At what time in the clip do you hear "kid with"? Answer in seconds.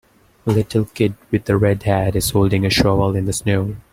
0.85-1.47